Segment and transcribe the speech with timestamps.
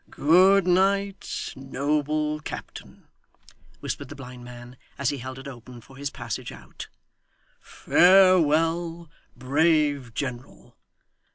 [0.09, 3.07] 'Good night, noble captain,'
[3.81, 6.87] whispered the blind man as he held it open for his passage out;
[7.59, 10.75] 'Farewell, brave general.